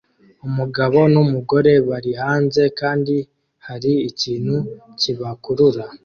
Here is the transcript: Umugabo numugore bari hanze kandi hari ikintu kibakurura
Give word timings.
Umugabo 0.47 0.99
numugore 1.13 1.71
bari 1.89 2.11
hanze 2.21 2.61
kandi 2.79 3.15
hari 3.67 3.93
ikintu 4.09 4.55
kibakurura 4.99 5.85